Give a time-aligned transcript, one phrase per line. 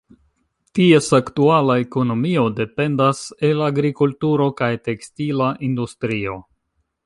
[0.77, 3.21] Ties aktuala ekonomio dependas
[3.53, 6.43] el agrikulturo kaj tekstila industrio.